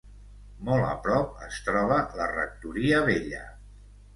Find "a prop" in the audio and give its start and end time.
0.93-1.35